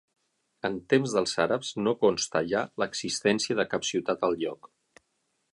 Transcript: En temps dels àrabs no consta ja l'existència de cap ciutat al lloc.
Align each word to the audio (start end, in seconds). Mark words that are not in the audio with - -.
En 0.69 0.77
temps 0.93 1.13
dels 1.17 1.33
àrabs 1.43 1.69
no 1.87 1.93
consta 2.05 2.43
ja 2.53 2.63
l'existència 2.85 3.61
de 3.63 3.67
cap 3.75 3.89
ciutat 3.93 4.29
al 4.31 4.39
lloc. 4.47 4.73